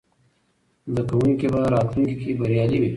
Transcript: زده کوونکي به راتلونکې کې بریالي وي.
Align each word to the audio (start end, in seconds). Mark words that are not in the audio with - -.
زده 0.91 1.03
کوونکي 1.09 1.45
به 1.53 1.59
راتلونکې 1.73 2.15
کې 2.21 2.31
بریالي 2.39 2.77
وي. 2.79 2.89